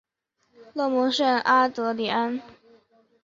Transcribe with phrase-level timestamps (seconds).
[0.73, 2.41] 勒蒙圣阿德里安。